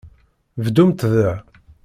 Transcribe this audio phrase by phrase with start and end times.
[0.63, 1.43] Bdumt da.